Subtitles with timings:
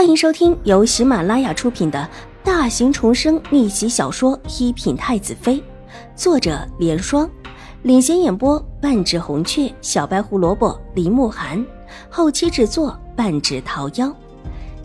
[0.00, 2.08] 欢迎收听由喜马拉雅出品的
[2.42, 5.56] 大型重生逆袭小说《一品太子妃》，
[6.16, 7.30] 作者：莲霜，
[7.82, 11.62] 领衔演播：半指红雀、小白胡萝卜、林慕寒，
[12.08, 14.10] 后期制作：半指桃夭。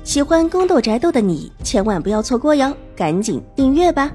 [0.04, 4.12] 喜欢宫斗宅斗的你千万不要错过哟，赶紧订阅吧！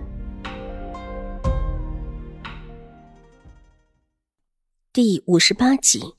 [4.93, 6.15] 第五十八集，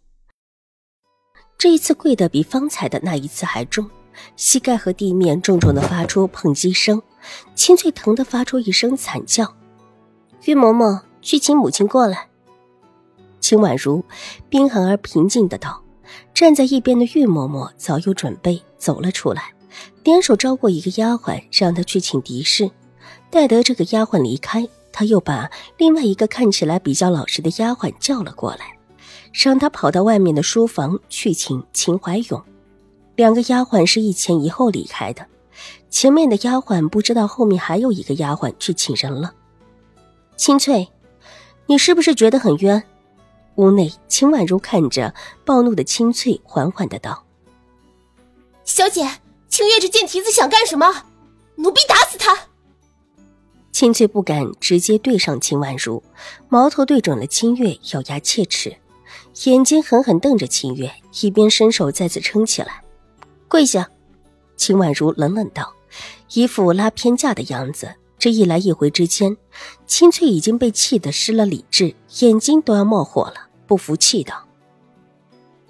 [1.56, 3.88] 这一次跪的比方才的那一次还重。
[4.36, 7.02] 膝盖和地面重重的发出碰击声，
[7.56, 9.56] 清脆疼得发出一声惨叫。
[10.46, 12.28] 玉嬷嬷去请母亲过来。
[13.40, 14.04] 秦婉如
[14.50, 15.84] 冰寒而平静的道。
[16.34, 19.54] 站在一边的玉嬷嬷早有准备，走了出来，
[20.04, 22.70] 点手招过一个丫鬟，让她去请狄氏。
[23.30, 28.78] 待得这个丫鬟离开，他又把另外一个看起来比较老实的丫鬟叫了过来，
[29.32, 32.44] 让她跑到外面的书房去请秦怀勇。
[33.22, 35.28] 两个丫鬟是一前一后离开的，
[35.92, 39.32] 前面的丫鬟不知道后面还有一个丫鬟去请人了。
[40.36, 40.90] 清翠，
[41.68, 42.82] 你是不是觉得很冤？
[43.58, 45.14] 屋内，秦婉如看着
[45.46, 47.24] 暴怒的清翠，缓缓的道
[48.66, 49.08] ：“小姐，
[49.48, 51.04] 清月这贱蹄子想干什么？
[51.58, 52.36] 奴婢打死他！”
[53.72, 56.02] 清翠不敢直接对上秦婉如，
[56.50, 58.76] 矛头对准了清月，咬牙切齿，
[59.44, 62.82] 眼睛狠狠瞪着清月，一边伸手再次撑起来。
[63.52, 63.90] 跪下，
[64.56, 65.74] 秦婉如冷冷道，
[66.32, 67.94] 一副拉偏架的样子。
[68.18, 69.36] 这一来一回之间，
[69.86, 74.48] 清翠已经被气得失了理智，眼睛都要冒火了，不服气道：“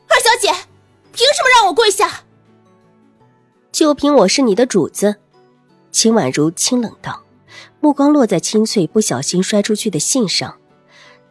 [0.07, 0.49] 二小姐，
[1.11, 2.21] 凭什么让我跪下？
[3.71, 5.15] 就凭我是你的主子。”
[5.89, 7.23] 秦婉如清冷道，
[7.79, 10.55] 目光落在清翠不小心摔出去的信上。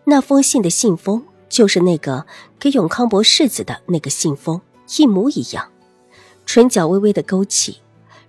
[0.03, 2.27] 那封信的信封就是那个
[2.59, 4.61] 给永康伯世子的那个信封，
[4.99, 5.71] 一模一样。
[6.47, 7.81] 唇角微微的勾起，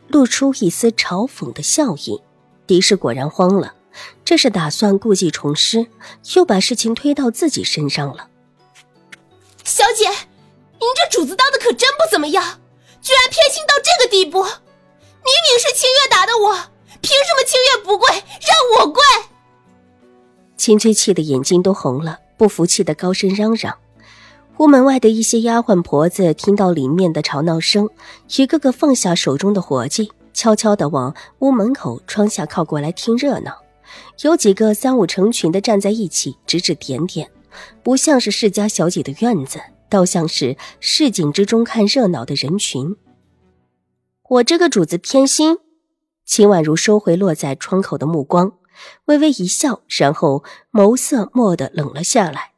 [0.08, 2.22] 露出一丝嘲讽的笑意。
[2.68, 3.73] 狄氏果然慌了，
[4.23, 5.88] 这是打算故技重施，
[6.35, 8.30] 又把事情推到自己身上了。
[9.63, 12.59] 小姐，您这主子当的可真不怎么样，
[13.02, 14.41] 居然偏心到这个地步！
[14.44, 16.53] 明明是清月打的我，
[17.02, 19.02] 凭什么清月不跪，让我跪？
[20.58, 23.78] 秦翠气的眼睛都红了，不服气的高声嚷嚷。
[24.61, 27.89] 屋门外的一些丫鬟婆子听到里面的吵闹声，
[28.38, 33.57] 一个个放下手中的活计，悄悄地往屋门口窗下靠过来听热闹。
[34.22, 37.31] 有几个三五成群的站在一起，指指点点，
[37.81, 42.95] 不像是世家小姐的院子，倒像是市井之中看热闹的人群。
[44.29, 45.57] 我这个主子偏心。
[46.23, 48.51] 秦婉如收回落在窗口的目光，
[49.05, 52.50] 微微一笑，然后眸色蓦地冷了下来。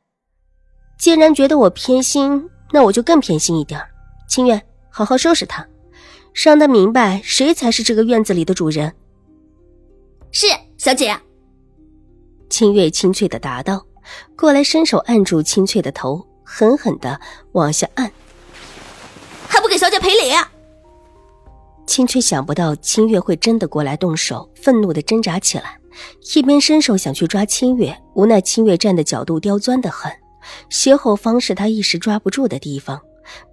[0.97, 3.81] 既然觉得我偏心，那我就更偏心一点。
[4.27, 5.67] 清月，好好收拾他，
[6.33, 8.93] 让他明白谁才是这个院子里的主人。
[10.31, 11.15] 是小姐。
[12.49, 13.85] 清月清脆的答道，
[14.37, 17.19] 过来伸手按住清翠的头，狠狠的
[17.51, 18.11] 往下按。
[19.47, 20.31] 还不给小姐赔礼？
[21.85, 25.77] 清翠想不到清月会真的过来动手，愤怒的挣扎起来，
[26.33, 30.11] 一边伸手想去抓清月，无奈清月站的角度刁钻的很。
[30.69, 33.01] 斜后方是他一时抓不住的地方，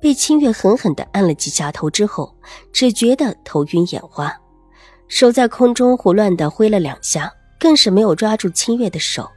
[0.01, 2.35] 被清月狠狠地按了几下头之后，
[2.73, 4.35] 只觉得头晕眼花，
[5.09, 9.31] 手在空中胡乱地挥了两下，更是没有抓住清月的手，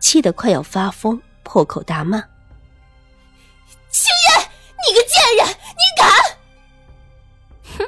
[0.00, 2.18] 气得快要发疯，破口大骂
[3.90, 4.48] ：“清月，
[4.86, 6.08] 你个贱人，你敢！
[7.78, 7.84] 哼，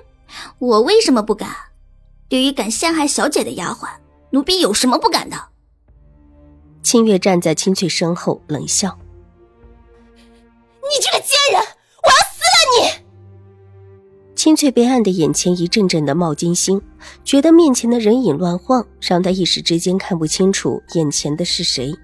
[0.59, 1.49] 我为什么不敢？
[2.29, 3.89] 对于敢陷害小姐的丫鬟，
[4.31, 5.37] 奴婢有什么不敢的？”
[6.83, 8.99] 清月站在清翠身后，冷笑。
[14.43, 16.83] 清翠被按的眼前一阵阵的冒金星，
[17.23, 21.95] 觉得面前的人影乱晃，让他一时之间看不清楚眼前的是谁。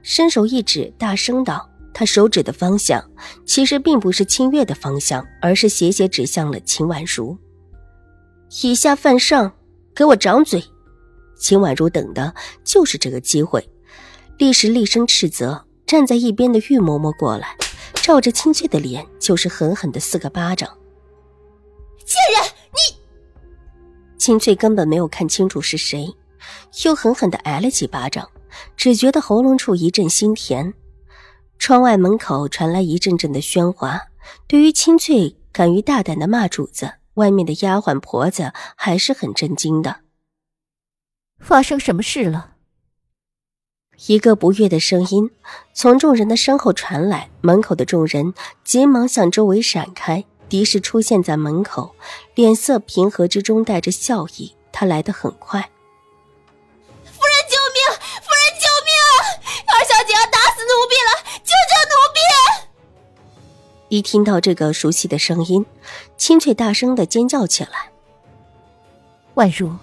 [0.00, 3.04] 伸手一指，大声道：“他手指的方向，
[3.44, 7.36] 其实并不是清月的方向，而是斜斜指向了秦婉如。
[8.62, 9.52] 以下犯上，
[9.92, 10.62] 给我掌嘴！”
[11.36, 12.32] 秦婉如等的
[12.62, 13.68] 就是这个机会，
[14.38, 15.66] 立时厉声斥责。
[15.88, 17.56] 站在一边的玉嬷嬷过来。
[17.94, 20.70] 照着清翠的脸就是狠狠的四个巴掌。
[22.10, 24.18] 贱人，你！
[24.18, 26.12] 清翠根本没有看清楚是谁，
[26.84, 28.28] 又狠狠的挨了几巴掌，
[28.76, 30.74] 只觉得喉咙处一阵心甜。
[31.56, 34.08] 窗外门口传来一阵阵的喧哗。
[34.48, 40.00] 对于清翠敢于大胆的骂主子，外面的丫鬟婆子还是很震惊的。
[41.38, 42.54] 发生什么事了？
[44.08, 45.30] 一个不悦的声音
[45.72, 48.34] 从众人的身后传来，门口的众人
[48.64, 51.94] 急忙向周围闪开，狄氏出现在门口，
[52.34, 54.54] 脸色平和之中带着笑意。
[54.72, 55.60] 他来得很快。
[57.04, 57.78] 夫人救命！
[58.20, 58.90] 夫人救命！
[59.66, 61.10] 二小姐要打死奴婢了！
[61.38, 62.18] 救救奴婢！
[63.88, 65.66] 一听到这个熟悉的声音，
[66.16, 67.90] 清翠大声的尖叫起来。
[69.34, 69.76] 婉如，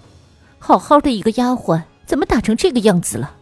[0.58, 3.36] 好好的一个丫鬟，怎么打成这个样子了？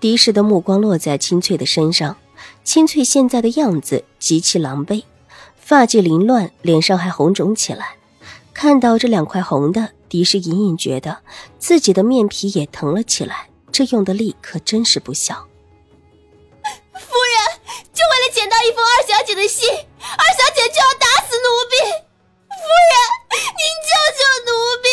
[0.00, 2.16] 狄氏的目光落在清翠的身上，
[2.64, 5.04] 清翠现在的样子极其狼狈，
[5.68, 7.96] 发髻凌乱，脸上还红肿起来。
[8.54, 11.18] 看到这两块红的，狄氏隐隐觉得
[11.58, 13.50] 自己的面皮也疼了起来。
[13.70, 15.34] 这用的力可真是不小。
[15.34, 17.60] 夫人，
[17.92, 21.76] 就为了捡到一封二小姐的信，二小姐就要打死奴婢。
[22.48, 22.96] 夫人，
[23.58, 24.50] 您救救奴
[24.82, 24.88] 婢！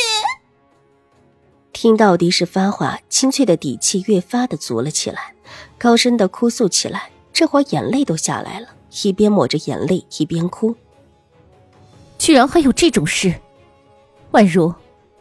[1.72, 5.36] 听到狄氏发话，清脆的底气越发的足了起来，
[5.80, 8.68] 高声的哭诉起来，这会儿眼泪都下来了，
[9.04, 10.76] 一边抹着眼泪一边哭。
[12.18, 13.34] 居然还有这种事！
[14.32, 14.74] 宛如，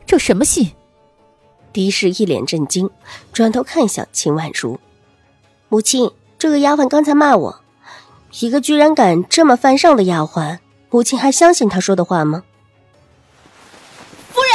[0.06, 0.74] 这什么信？
[1.72, 2.88] 狄氏一脸震惊，
[3.32, 4.78] 转头看向秦婉如
[5.68, 7.60] ：“母亲，这个丫鬟刚才骂我，
[8.38, 10.60] 一个居然敢这么犯上的丫鬟，
[10.90, 12.44] 母亲还相信她说的话吗？”
[14.30, 14.50] 夫人，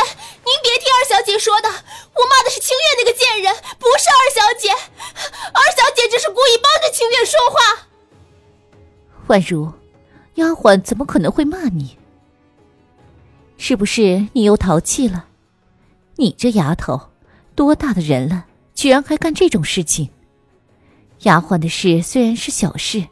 [0.45, 4.71] 您别听二小姐说的，我骂的是清月那个贱人，不是二小姐。
[4.71, 7.88] 二小姐只是故意帮着清月说话。
[9.29, 9.71] 婉如，
[10.35, 11.95] 丫鬟怎么可能会骂你？
[13.57, 15.27] 是不是你又淘气了？
[16.15, 16.99] 你这丫头，
[17.53, 20.09] 多大的人了，居然还干这种事情！
[21.19, 23.05] 丫鬟的事虽然是小事，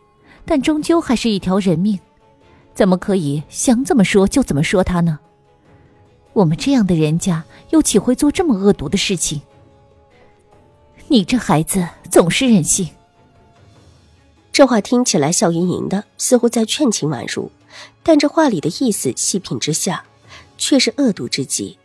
[0.43, 1.99] 但终究还是一条人命，
[2.73, 5.19] 怎么可以想怎么说就怎么说她呢？
[6.33, 9.39] 我们这样的人家，又岂会做这么恶毒的事情？
[11.09, 12.89] 你这孩子总是任性。
[14.57, 17.51] 这话听起来笑盈盈的，似乎在劝秦婉如，
[18.01, 20.03] 但这话里的意思，细品之下。
[20.57, 21.77] 却是恶毒之极，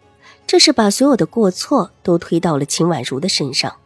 [0.47, 3.77] 这是把所有的过错都推到了秦婉如的身上，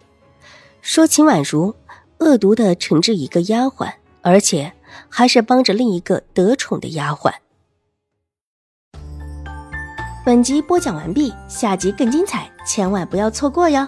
[0.81, 1.75] 说秦婉如
[2.19, 4.73] 恶毒的惩治一个丫鬟，而且
[5.09, 7.33] 还是帮着另一个得宠的丫鬟。
[10.25, 13.85] 本集播讲完毕，下集更精彩，千万不要错过哟。